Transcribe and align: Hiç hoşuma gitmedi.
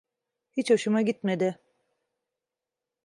Hiç 0.51 0.69
hoşuma 0.69 1.01
gitmedi. 1.01 1.59